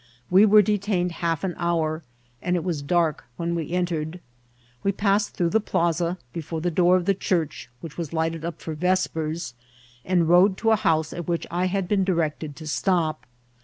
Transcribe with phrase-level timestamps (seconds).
[0.31, 2.01] We were detained half an hour,
[2.41, 4.19] and it was dark when we entered.
[4.81, 8.43] We pass ed through the jdaxa, before the door of the church, which was lighted
[8.43, 9.53] up for veqpers,
[10.03, 13.27] and rode to a house ftt which I had been directed to stop.